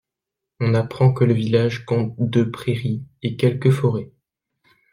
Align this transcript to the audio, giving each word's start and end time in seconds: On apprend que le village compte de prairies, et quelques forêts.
On 0.59 0.73
apprend 0.73 1.13
que 1.13 1.23
le 1.23 1.35
village 1.35 1.85
compte 1.85 2.15
de 2.17 2.41
prairies, 2.43 3.03
et 3.21 3.35
quelques 3.37 3.69
forêts. 3.69 4.09